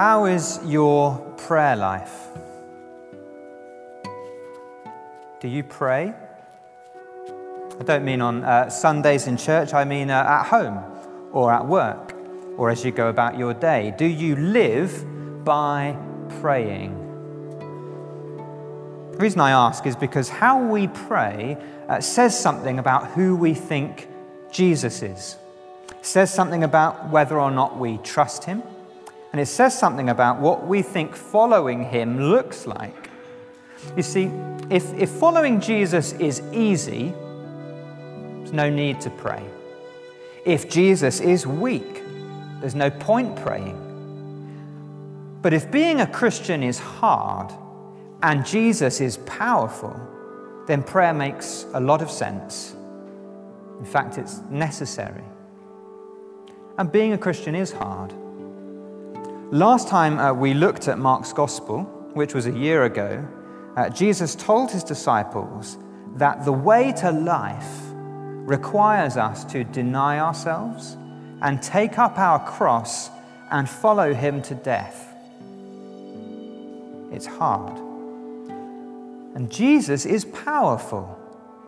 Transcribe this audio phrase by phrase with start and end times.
[0.00, 2.28] How is your prayer life?
[5.40, 6.14] Do you pray?
[7.78, 10.82] I don't mean on uh, Sundays in church, I mean uh, at home
[11.32, 12.14] or at work
[12.56, 13.92] or as you go about your day.
[13.98, 15.94] Do you live by
[16.40, 16.96] praying?
[19.12, 21.58] The reason I ask is because how we pray
[21.90, 24.08] uh, says something about who we think
[24.50, 25.36] Jesus is.
[25.90, 28.62] It says something about whether or not we trust him.
[29.32, 33.10] And it says something about what we think following him looks like.
[33.96, 34.30] You see,
[34.70, 37.14] if, if following Jesus is easy,
[38.38, 39.44] there's no need to pray.
[40.44, 42.02] If Jesus is weak,
[42.60, 43.86] there's no point praying.
[45.42, 47.52] But if being a Christian is hard
[48.22, 49.98] and Jesus is powerful,
[50.66, 52.74] then prayer makes a lot of sense.
[53.78, 55.24] In fact, it's necessary.
[56.76, 58.12] And being a Christian is hard.
[59.52, 61.82] Last time uh, we looked at Mark's Gospel,
[62.14, 63.26] which was a year ago,
[63.76, 65.76] uh, Jesus told his disciples
[66.14, 67.80] that the way to life
[68.46, 70.96] requires us to deny ourselves
[71.42, 73.10] and take up our cross
[73.50, 75.12] and follow him to death.
[77.10, 77.76] It's hard.
[79.34, 81.18] And Jesus is powerful.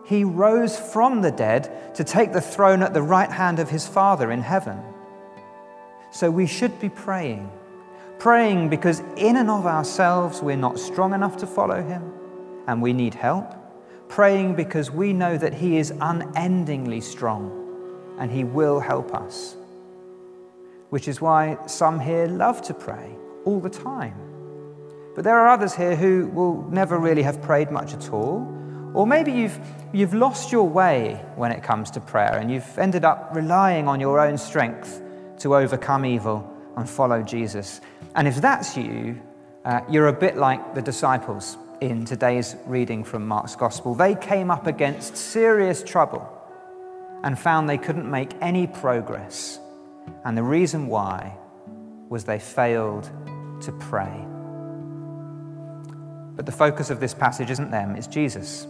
[0.05, 3.85] He rose from the dead to take the throne at the right hand of his
[3.85, 4.81] Father in heaven.
[6.13, 7.51] So we should be praying
[8.23, 12.01] praying because in and of ourselves we're not strong enough to follow him
[12.67, 13.53] and we need help.
[14.07, 17.51] Praying because we know that he is unendingly strong
[18.17, 19.57] and he will help us.
[20.89, 23.13] Which is why some here love to pray
[23.43, 24.15] all the time.
[25.15, 28.47] But there are others here who will never really have prayed much at all.
[28.93, 29.59] Or maybe you've,
[29.91, 33.99] you've lost your way when it comes to prayer and you've ended up relying on
[33.99, 35.01] your own strength
[35.39, 37.81] to overcome evil and follow Jesus.
[38.15, 39.21] And if that's you,
[39.65, 43.95] uh, you're a bit like the disciples in today's reading from Mark's Gospel.
[43.95, 46.29] They came up against serious trouble
[47.23, 49.59] and found they couldn't make any progress.
[50.25, 51.37] And the reason why
[52.09, 53.09] was they failed
[53.61, 54.25] to pray.
[56.35, 58.65] But the focus of this passage isn't them, it's Jesus.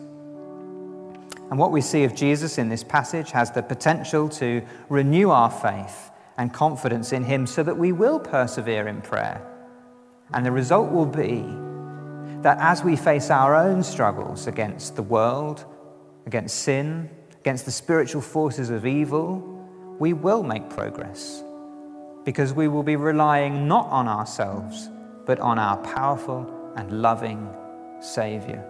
[1.49, 5.51] And what we see of Jesus in this passage has the potential to renew our
[5.51, 9.41] faith and confidence in Him so that we will persevere in prayer.
[10.33, 11.45] And the result will be
[12.41, 15.65] that as we face our own struggles against the world,
[16.25, 19.37] against sin, against the spiritual forces of evil,
[19.99, 21.43] we will make progress
[22.25, 24.89] because we will be relying not on ourselves,
[25.25, 27.49] but on our powerful and loving
[27.99, 28.63] Savior.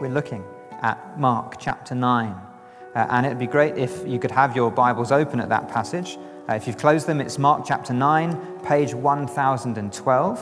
[0.00, 0.44] We're looking
[0.82, 2.45] at Mark chapter 9.
[2.96, 6.16] Uh, and it'd be great if you could have your Bibles open at that passage.
[6.48, 10.38] Uh, if you've closed them, it's Mark chapter 9, page 1012.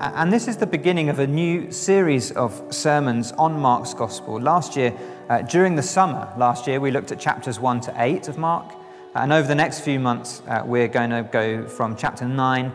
[0.00, 4.40] Uh, and this is the beginning of a new series of sermons on Mark's Gospel.
[4.40, 4.92] Last year,
[5.28, 8.74] uh, during the summer, last year, we looked at chapters 1 to 8 of Mark.
[9.14, 12.72] And over the next few months, uh, we're going to go from chapter 9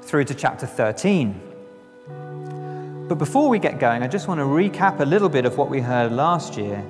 [0.00, 1.53] through to chapter 13.
[3.06, 5.68] But before we get going, I just want to recap a little bit of what
[5.68, 6.82] we heard last year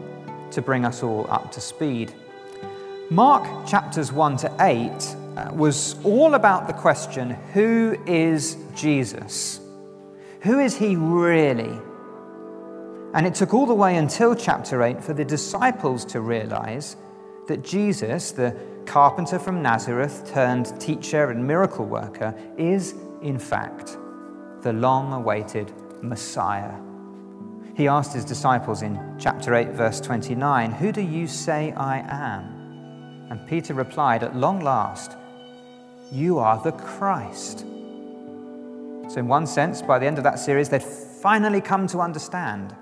[0.53, 2.15] to bring us all up to speed.
[3.11, 4.91] Mark chapters 1 to 8
[5.37, 9.61] uh, was all about the question who is Jesus?
[10.43, 11.77] Who is he really?
[13.15, 16.95] And it took all the way until chapter 8 for the disciples to realize
[17.49, 23.99] that Jesus, the carpenter from Nazareth turned teacher and miracle worker, is in fact
[24.63, 25.73] the long awaited
[26.03, 26.75] Messiah.
[27.77, 33.27] He asked his disciples in chapter 8, verse 29, Who do you say I am?
[33.31, 35.17] And Peter replied, At long last,
[36.13, 37.61] you are the Christ.
[39.09, 42.75] So, in one sense, by the end of that series, they'd finally come to understand.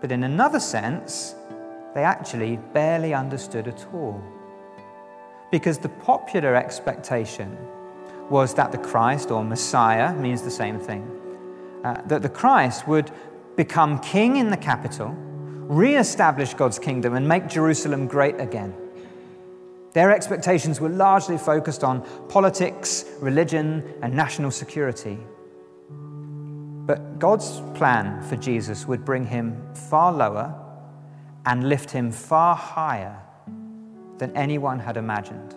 [0.00, 1.34] But in another sense,
[1.94, 4.22] they actually barely understood at all.
[5.50, 7.56] Because the popular expectation
[8.30, 11.20] was that the Christ or Messiah means the same thing
[11.84, 13.10] uh, that the Christ would
[13.56, 18.74] become king in the capital, re-establish God's kingdom, and make Jerusalem great again.
[19.92, 25.18] Their expectations were largely focused on politics, religion, and national security.
[25.88, 30.52] But God's plan for Jesus would bring him far lower
[31.46, 33.20] and lift him far higher
[34.18, 35.54] than anyone had imagined.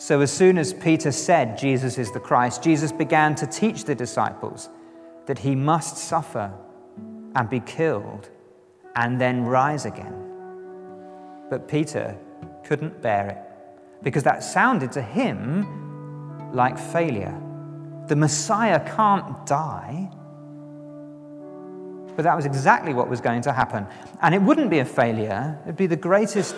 [0.00, 3.96] So, as soon as Peter said Jesus is the Christ, Jesus began to teach the
[3.96, 4.68] disciples
[5.26, 6.52] that he must suffer
[7.34, 8.30] and be killed
[8.94, 10.14] and then rise again.
[11.50, 12.16] But Peter
[12.64, 13.38] couldn't bear it.
[14.00, 15.66] because that sounded to him
[16.52, 17.36] like failure.
[18.06, 20.08] The Messiah can't die.
[22.14, 23.86] But that was exactly what was going to happen.
[24.22, 26.54] And it wouldn't be a failure, it'd be the greatest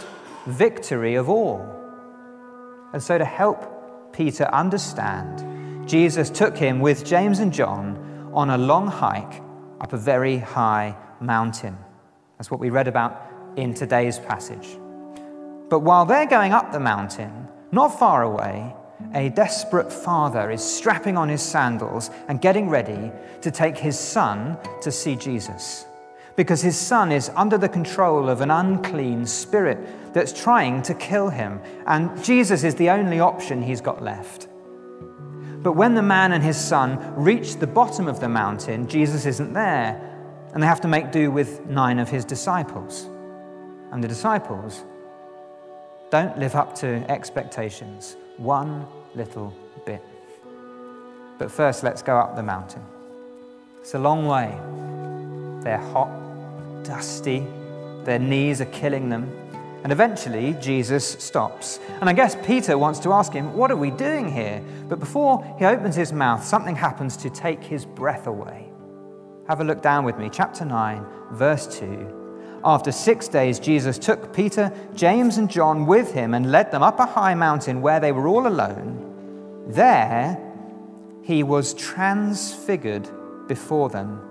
[0.46, 1.79] victory of all.
[2.92, 8.58] And so, to help Peter understand, Jesus took him with James and John on a
[8.58, 9.42] long hike
[9.80, 11.76] up a very high mountain.
[12.38, 13.20] That's what we read about
[13.56, 14.78] in today's passage.
[15.68, 18.74] But while they're going up the mountain, not far away,
[19.14, 23.10] a desperate father is strapping on his sandals and getting ready
[23.40, 25.86] to take his son to see Jesus.
[26.40, 29.78] Because his son is under the control of an unclean spirit
[30.14, 34.48] that's trying to kill him, and Jesus is the only option he's got left.
[35.62, 39.52] But when the man and his son reach the bottom of the mountain, Jesus isn't
[39.52, 40.00] there,
[40.54, 43.04] and they have to make do with nine of his disciples.
[43.92, 44.82] And the disciples
[46.08, 49.52] don't live up to expectations one little
[49.84, 50.02] bit.
[51.36, 52.82] But first, let's go up the mountain.
[53.80, 54.58] It's a long way.
[55.62, 56.29] They're hot,
[56.90, 57.46] dusty,
[58.02, 59.30] their knees are killing them.
[59.84, 61.78] And eventually, Jesus stops.
[62.00, 64.60] And I guess Peter wants to ask him, What are we doing here?
[64.88, 68.68] But before he opens his mouth, something happens to take his breath away.
[69.46, 72.60] Have a look down with me, chapter 9, verse 2.
[72.64, 76.98] After six days, Jesus took Peter, James, and John with him and led them up
[76.98, 79.64] a high mountain where they were all alone.
[79.68, 80.36] There,
[81.22, 83.08] he was transfigured
[83.46, 84.29] before them.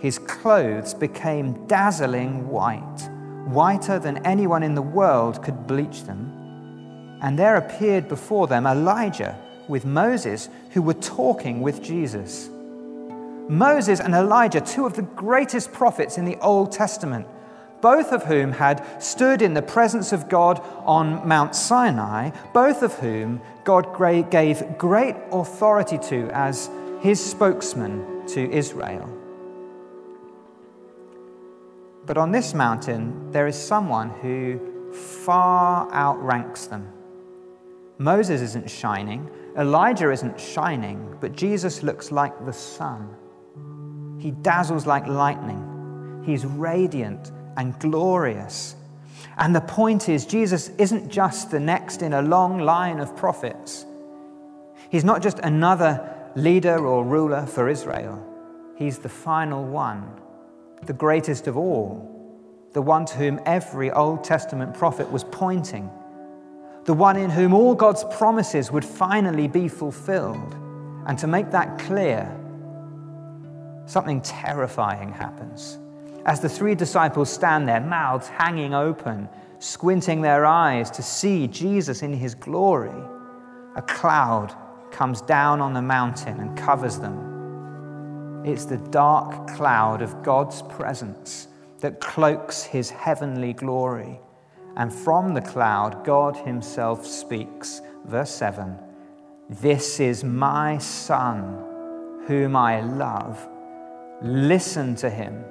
[0.00, 3.10] His clothes became dazzling white,
[3.46, 7.18] whiter than anyone in the world could bleach them.
[7.20, 9.38] And there appeared before them Elijah
[9.68, 12.48] with Moses, who were talking with Jesus.
[13.48, 17.26] Moses and Elijah, two of the greatest prophets in the Old Testament,
[17.82, 22.94] both of whom had stood in the presence of God on Mount Sinai, both of
[22.94, 23.98] whom God
[24.30, 26.70] gave great authority to as
[27.00, 29.19] his spokesman to Israel.
[32.06, 36.92] But on this mountain, there is someone who far outranks them.
[37.98, 43.14] Moses isn't shining, Elijah isn't shining, but Jesus looks like the sun.
[44.18, 46.22] He dazzles like lightning.
[46.24, 48.76] He's radiant and glorious.
[49.38, 53.86] And the point is, Jesus isn't just the next in a long line of prophets.
[54.90, 58.24] He's not just another leader or ruler for Israel.
[58.76, 60.10] He's the final one,
[60.86, 62.06] the greatest of all,
[62.72, 65.90] the one to whom every Old Testament prophet was pointing,
[66.84, 70.54] the one in whom all God's promises would finally be fulfilled.
[71.06, 72.30] And to make that clear,
[73.86, 75.78] something terrifying happens.
[76.26, 79.28] As the three disciples stand there, mouths hanging open,
[79.58, 83.02] squinting their eyes to see Jesus in his glory,
[83.76, 84.54] a cloud
[84.90, 87.29] comes down on the mountain and covers them.
[88.44, 91.48] It's the dark cloud of God's presence
[91.80, 94.20] that cloaks his heavenly glory.
[94.76, 97.80] And from the cloud, God himself speaks.
[98.06, 98.78] Verse 7
[99.48, 103.48] This is my Son, whom I love
[104.22, 105.42] Listen to him.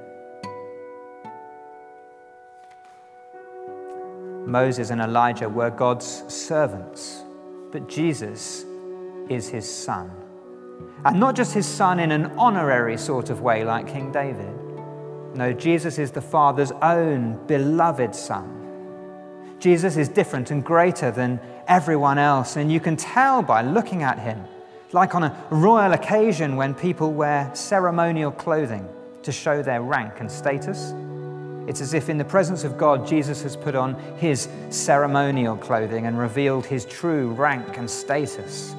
[4.45, 7.23] Moses and Elijah were God's servants,
[7.71, 8.65] but Jesus
[9.27, 10.11] is his son.
[11.05, 14.53] And not just his son in an honorary sort of way like King David.
[15.35, 18.55] No, Jesus is the Father's own beloved son.
[19.59, 24.17] Jesus is different and greater than everyone else, and you can tell by looking at
[24.19, 24.43] him
[24.91, 28.87] like on a royal occasion when people wear ceremonial clothing
[29.21, 30.93] to show their rank and status.
[31.67, 36.07] It's as if in the presence of God, Jesus has put on his ceremonial clothing
[36.07, 38.73] and revealed his true rank and status.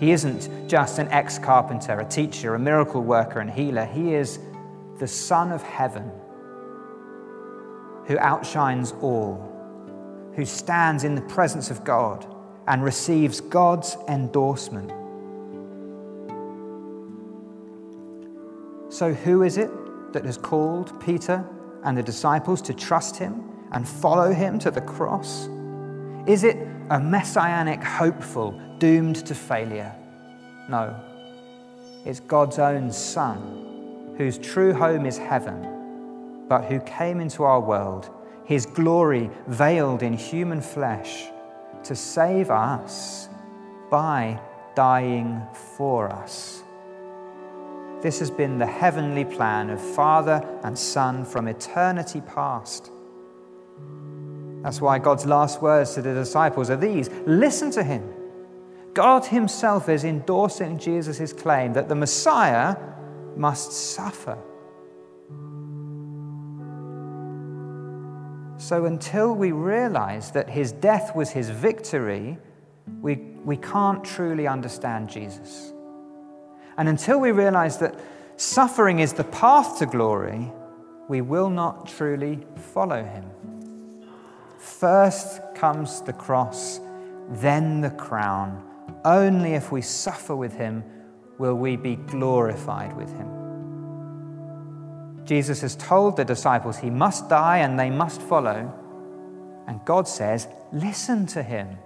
[0.00, 3.84] He isn't just an ex carpenter, a teacher, a miracle worker, and healer.
[3.84, 4.38] He is
[4.98, 6.10] the Son of heaven
[8.06, 9.50] who outshines all,
[10.34, 12.26] who stands in the presence of God
[12.66, 14.90] and receives God's endorsement.
[18.92, 19.70] So, who is it
[20.12, 21.44] that has called Peter
[21.84, 25.48] and the disciples to trust him and follow him to the cross?
[26.26, 26.56] Is it
[26.90, 29.94] a messianic hopeful doomed to failure?
[30.68, 30.94] No.
[32.04, 38.10] It's God's own Son, whose true home is heaven, but who came into our world,
[38.44, 41.28] his glory veiled in human flesh,
[41.82, 43.30] to save us
[43.90, 44.38] by
[44.74, 45.40] dying
[45.78, 46.62] for us.
[48.02, 52.90] This has been the heavenly plan of Father and Son from eternity past.
[54.62, 58.23] That's why God's last words to the disciples are these listen to him.
[58.94, 62.76] God himself is endorsing Jesus' claim that the Messiah
[63.36, 64.38] must suffer.
[68.56, 72.38] So until we realize that his death was his victory,
[73.02, 75.72] we, we can't truly understand Jesus.
[76.78, 77.98] And until we realize that
[78.36, 80.52] suffering is the path to glory,
[81.08, 83.30] we will not truly follow him.
[84.58, 86.80] First comes the cross,
[87.28, 88.62] then the crown.
[89.04, 90.82] Only if we suffer with him
[91.38, 93.28] will we be glorified with him.
[95.24, 98.72] Jesus has told the disciples he must die and they must follow.
[99.66, 101.78] And God says, listen to him.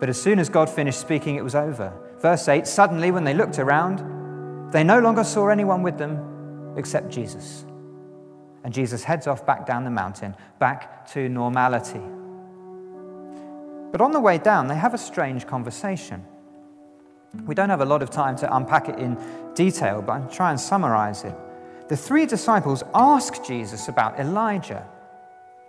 [0.00, 1.92] But as soon as God finished speaking, it was over.
[2.20, 7.10] Verse 8 Suddenly, when they looked around, they no longer saw anyone with them except
[7.10, 7.64] Jesus.
[8.64, 12.00] And Jesus heads off back down the mountain, back to normality.
[13.94, 16.24] But on the way down, they have a strange conversation.
[17.46, 19.16] We don't have a lot of time to unpack it in
[19.54, 21.32] detail, but I'll try and summarize it.
[21.86, 24.84] The three disciples ask Jesus about Elijah.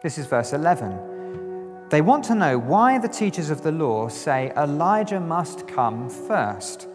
[0.01, 1.89] This is verse 11.
[1.89, 6.87] They want to know why the teachers of the law say Elijah must come first,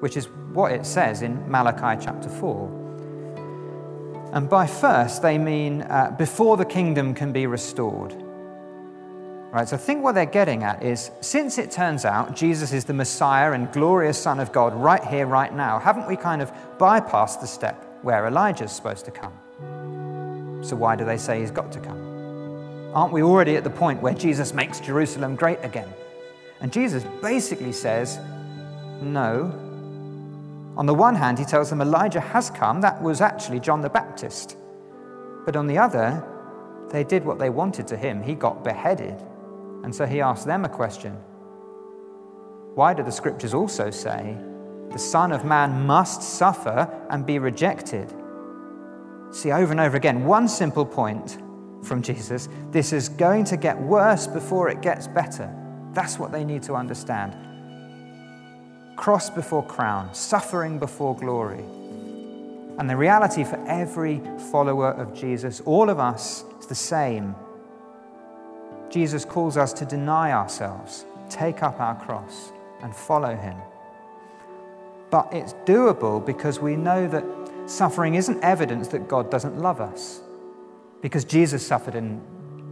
[0.00, 4.28] which is what it says in Malachi chapter 4.
[4.34, 8.25] And by first, they mean uh, before the kingdom can be restored.
[9.52, 12.84] Right, so I think what they're getting at is since it turns out Jesus is
[12.84, 16.52] the Messiah and glorious Son of God right here, right now, haven't we kind of
[16.78, 19.32] bypassed the step where Elijah's supposed to come?
[20.62, 22.92] So why do they say he's got to come?
[22.92, 25.88] Aren't we already at the point where Jesus makes Jerusalem great again?
[26.60, 28.18] And Jesus basically says,
[29.00, 29.52] no.
[30.76, 32.80] On the one hand, he tells them Elijah has come.
[32.80, 34.56] That was actually John the Baptist.
[35.44, 36.24] But on the other,
[36.90, 38.22] they did what they wanted to him.
[38.22, 39.22] He got beheaded.
[39.84, 41.16] And so he asked them a question
[42.74, 44.36] Why do the scriptures also say
[44.90, 48.12] the Son of Man must suffer and be rejected?
[49.30, 51.38] See, over and over again, one simple point
[51.82, 55.52] from Jesus this is going to get worse before it gets better.
[55.92, 57.34] That's what they need to understand.
[58.96, 61.64] Cross before crown, suffering before glory.
[62.78, 67.34] And the reality for every follower of Jesus, all of us, is the same.
[68.96, 72.50] Jesus calls us to deny ourselves, take up our cross,
[72.80, 73.54] and follow him.
[75.10, 77.22] But it's doable because we know that
[77.66, 80.22] suffering isn't evidence that God doesn't love us.
[81.02, 82.22] Because Jesus suffered and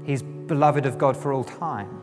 [0.07, 2.03] he's beloved of God for all time.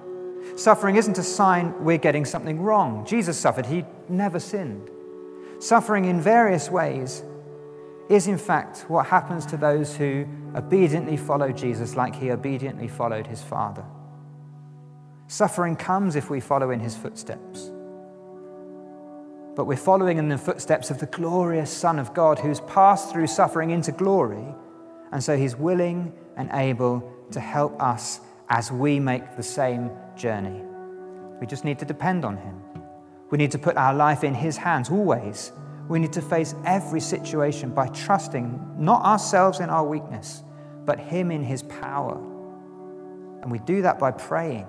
[0.55, 3.03] Suffering isn't a sign we're getting something wrong.
[3.07, 4.87] Jesus suffered, he never sinned.
[5.57, 7.23] Suffering in various ways
[8.07, 13.25] is, in fact, what happens to those who obediently follow Jesus like he obediently followed
[13.25, 13.83] his Father.
[15.31, 17.71] Suffering comes if we follow in his footsteps.
[19.55, 23.27] But we're following in the footsteps of the glorious Son of God who's passed through
[23.27, 24.43] suffering into glory.
[25.13, 28.19] And so he's willing and able to help us
[28.50, 30.63] as we make the same journey.
[31.39, 32.61] We just need to depend on him.
[33.29, 35.53] We need to put our life in his hands always.
[35.88, 40.43] We need to face every situation by trusting not ourselves in our weakness,
[40.83, 42.17] but him in his power.
[43.41, 44.67] And we do that by praying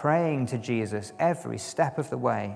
[0.00, 2.54] praying to Jesus every step of the way.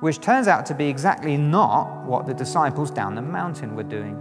[0.00, 4.14] Which turns out to be exactly not what the disciples down the mountain were doing.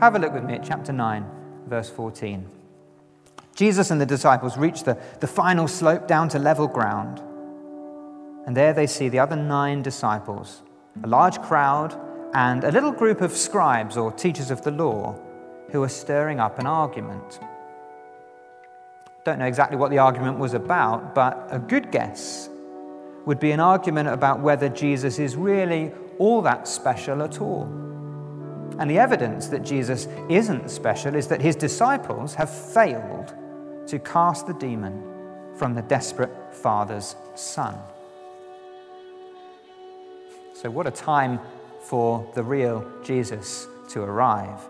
[0.00, 1.26] Have a look with me at chapter 9,
[1.66, 2.48] verse 14.
[3.54, 7.20] Jesus and the disciples reach the, the final slope down to level ground.
[8.46, 10.62] And there they see the other nine disciples,
[11.04, 12.00] a large crowd,
[12.32, 15.20] and a little group of scribes or teachers of the law
[15.72, 17.40] who are stirring up an argument.
[19.26, 22.48] Don't know exactly what the argument was about, but a good guess
[23.24, 27.64] would be an argument about whether Jesus is really all that special at all.
[28.78, 33.34] And the evidence that Jesus isn't special is that his disciples have failed
[33.88, 35.02] to cast the demon
[35.56, 37.76] from the desperate father's son.
[40.52, 41.40] So, what a time
[41.80, 44.60] for the real Jesus to arrive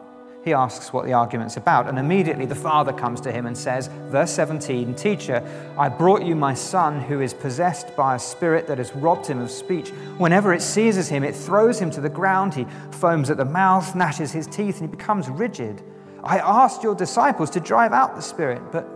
[0.47, 1.89] he asks what the argument's about.
[1.89, 5.43] And immediately the father comes to him and says, verse 17, Teacher,
[5.77, 9.41] I brought you my son who is possessed by a spirit that has robbed him
[9.41, 9.89] of speech.
[10.19, 12.55] Whenever it seizes him, it throws him to the ground.
[12.55, 15.83] He foams at the mouth, gnashes his teeth, and he becomes rigid.
[16.23, 18.87] I asked your disciples to drive out the spirit, but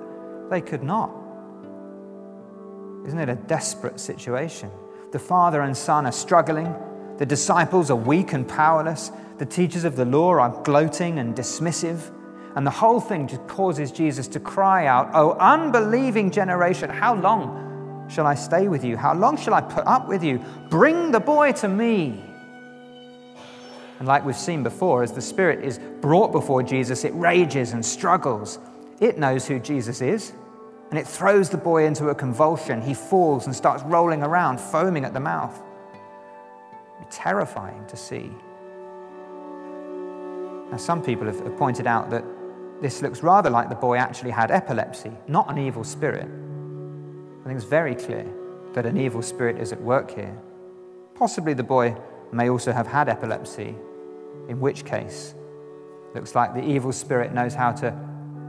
[0.50, 1.10] they could not.
[3.08, 4.70] Isn't it a desperate situation?
[5.10, 6.72] The father and son are struggling.
[7.20, 9.12] The disciples are weak and powerless.
[9.36, 12.00] The teachers of the law are gloating and dismissive.
[12.56, 18.08] And the whole thing just causes Jesus to cry out, Oh, unbelieving generation, how long
[18.08, 18.96] shall I stay with you?
[18.96, 20.42] How long shall I put up with you?
[20.70, 22.24] Bring the boy to me.
[23.98, 27.84] And like we've seen before, as the Spirit is brought before Jesus, it rages and
[27.84, 28.58] struggles.
[28.98, 30.32] It knows who Jesus is,
[30.88, 32.80] and it throws the boy into a convulsion.
[32.80, 35.62] He falls and starts rolling around, foaming at the mouth.
[37.10, 38.30] Terrifying to see.
[40.70, 42.24] Now, some people have pointed out that
[42.80, 46.28] this looks rather like the boy actually had epilepsy, not an evil spirit.
[46.28, 48.26] I think it's very clear
[48.74, 50.38] that an evil spirit is at work here.
[51.14, 51.96] Possibly the boy
[52.32, 53.74] may also have had epilepsy
[54.48, 55.34] in which case,
[56.14, 57.96] looks like the evil spirit knows how to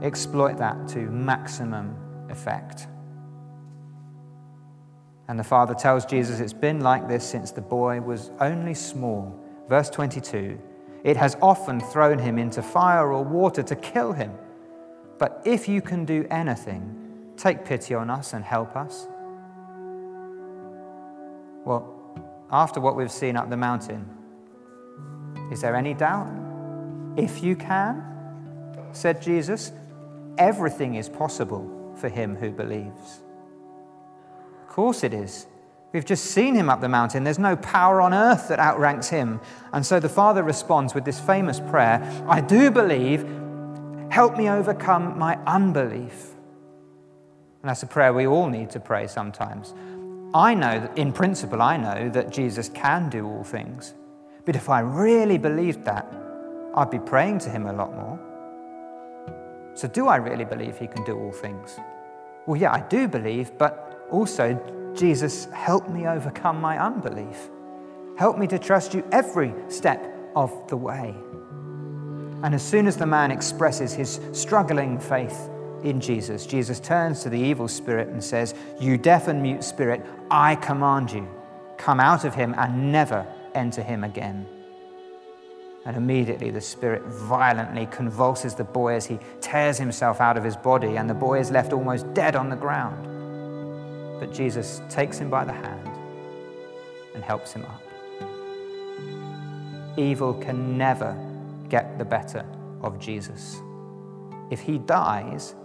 [0.02, 1.96] exploit that to maximum
[2.28, 2.86] effect.
[5.28, 9.38] And the father tells Jesus it's been like this since the boy was only small.
[9.68, 10.58] Verse 22
[11.04, 14.32] It has often thrown him into fire or water to kill him.
[15.18, 19.06] But if you can do anything, take pity on us and help us.
[21.64, 21.88] Well,
[22.50, 24.08] after what we've seen up the mountain,
[25.52, 26.28] is there any doubt?
[27.16, 28.04] If you can,
[28.92, 29.72] said Jesus,
[30.38, 33.22] everything is possible for him who believes.
[34.72, 35.46] Of course it is.
[35.92, 37.24] We've just seen him up the mountain.
[37.24, 39.38] There's no power on earth that outranks him.
[39.74, 43.20] And so the Father responds with this famous prayer I do believe,
[44.08, 46.30] help me overcome my unbelief.
[47.60, 49.74] And that's a prayer we all need to pray sometimes.
[50.32, 53.92] I know that, in principle, I know that Jesus can do all things.
[54.46, 56.10] But if I really believed that,
[56.74, 58.18] I'd be praying to him a lot more.
[59.74, 61.78] So, do I really believe he can do all things?
[62.46, 67.50] Well, yeah, I do believe, but also, Jesus, help me overcome my unbelief.
[68.16, 70.04] Help me to trust you every step
[70.36, 71.14] of the way.
[72.42, 75.48] And as soon as the man expresses his struggling faith
[75.82, 80.04] in Jesus, Jesus turns to the evil spirit and says, You deaf and mute spirit,
[80.30, 81.26] I command you,
[81.78, 84.46] come out of him and never enter him again.
[85.84, 90.56] And immediately the Spirit violently convulses the boy as he tears himself out of his
[90.56, 93.11] body, and the boy is left almost dead on the ground.
[94.22, 95.90] But Jesus takes him by the hand
[97.12, 97.82] and helps him up.
[99.98, 101.18] Evil can never
[101.68, 102.46] get the better
[102.82, 103.60] of Jesus.
[104.48, 105.56] If he dies,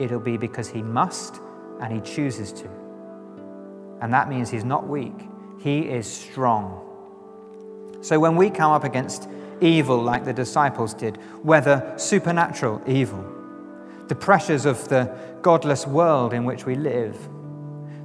[0.00, 1.38] it'll be because he must
[1.80, 2.68] and he chooses to.
[4.00, 5.14] And that means he's not weak,
[5.60, 6.80] he is strong.
[8.00, 9.28] So when we come up against
[9.60, 13.24] evil like the disciples did, whether supernatural evil,
[14.08, 17.16] the pressures of the godless world in which we live,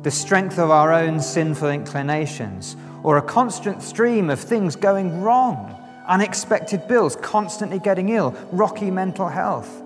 [0.04, 5.76] the strength of our own sinful inclinations, or a constant stream of things going wrong,
[6.08, 9.82] unexpected bills, constantly getting ill, rocky mental health.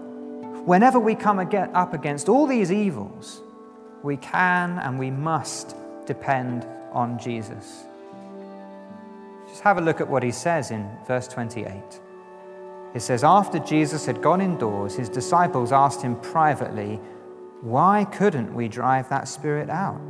[0.65, 3.41] Whenever we come up against all these evils,
[4.03, 7.83] we can and we must depend on Jesus.
[9.47, 11.67] Just have a look at what he says in verse 28.
[12.93, 16.99] It says, After Jesus had gone indoors, his disciples asked him privately,
[17.63, 20.01] Why couldn't we drive that spirit out?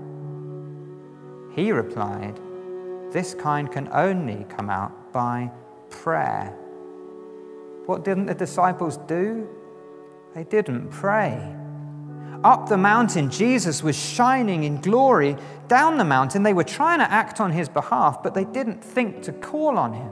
[1.55, 2.39] He replied,
[3.11, 5.51] This kind can only come out by
[5.91, 6.57] prayer.
[7.85, 9.47] What didn't the disciples do?
[10.33, 11.55] They didn't pray.
[12.43, 15.37] Up the mountain, Jesus was shining in glory.
[15.67, 19.21] Down the mountain, they were trying to act on his behalf, but they didn't think
[19.23, 20.11] to call on him.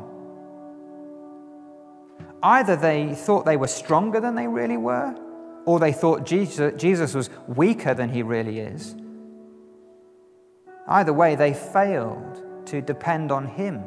[2.43, 5.15] Either they thought they were stronger than they really were,
[5.65, 8.95] or they thought Jesus was weaker than he really is.
[10.88, 13.84] Either way, they failed to depend on him.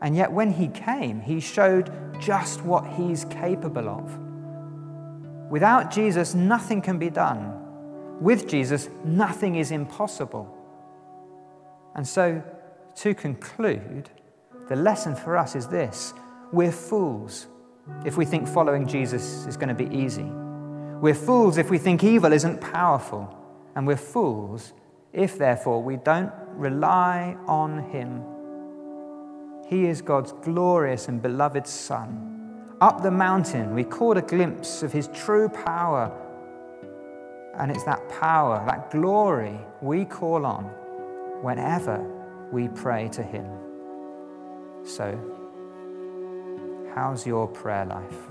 [0.00, 4.18] And yet, when he came, he showed just what he's capable of.
[5.50, 7.56] Without Jesus, nothing can be done.
[8.20, 10.56] With Jesus, nothing is impossible.
[11.94, 12.42] And so,
[12.96, 14.08] to conclude,
[14.68, 16.14] the lesson for us is this
[16.52, 17.46] we're fools
[18.04, 20.30] if we think following Jesus is going to be easy.
[21.00, 23.36] We're fools if we think evil isn't powerful.
[23.74, 24.72] And we're fools
[25.12, 28.22] if, therefore, we don't rely on Him.
[29.68, 32.30] He is God's glorious and beloved Son
[32.80, 36.10] up the mountain, we caught a glimpse of his true power.
[37.58, 40.64] And it's that power, that glory we call on
[41.42, 41.98] whenever
[42.50, 43.46] we pray to him.
[44.84, 45.18] So,
[46.94, 48.28] how's your prayer life?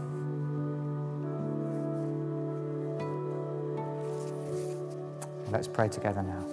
[5.52, 6.46] Let's pray together now.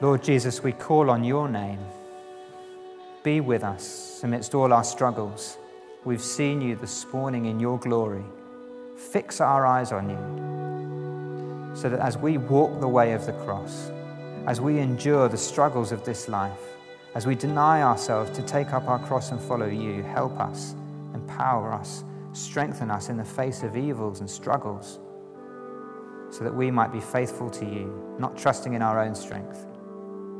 [0.00, 1.80] Lord Jesus, we call on your name
[3.22, 5.58] be with us amidst all our struggles.
[6.04, 8.24] we've seen you this morning in your glory.
[8.96, 13.90] Fix our eyes on you so that as we walk the way of the cross,
[14.46, 16.79] as we endure the struggles of this life,
[17.14, 20.74] as we deny ourselves to take up our cross and follow you, help us,
[21.14, 25.00] empower us, strengthen us in the face of evils and struggles,
[26.30, 29.66] so that we might be faithful to you, not trusting in our own strength,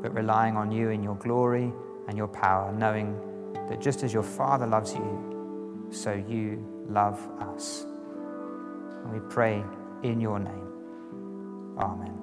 [0.01, 1.73] but relying on you in your glory
[2.09, 3.19] and your power, knowing
[3.69, 7.85] that just as your Father loves you, so you love us.
[9.05, 9.65] And we pray
[10.03, 10.69] in your name.
[11.79, 12.20] Amen.